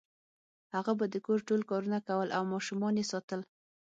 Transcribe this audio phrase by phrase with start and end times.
[0.75, 3.41] هغه به د کور ټول کارونه کول او ماشومان یې ساتل